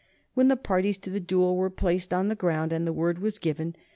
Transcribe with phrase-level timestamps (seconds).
[0.33, 3.37] When the parties to the duel were placed on the ground and the word was
[3.37, 3.75] given.